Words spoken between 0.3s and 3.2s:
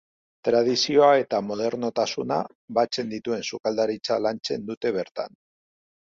Tradizioa eta modernotasuna batzen